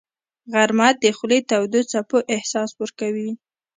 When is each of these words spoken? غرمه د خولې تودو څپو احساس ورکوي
غرمه 0.51 0.87
د 1.03 1.05
خولې 1.17 1.39
تودو 1.49 1.79
څپو 1.91 2.19
احساس 2.35 2.69
ورکوي 2.81 3.29